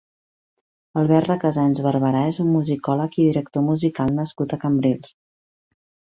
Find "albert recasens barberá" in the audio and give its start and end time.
1.01-2.23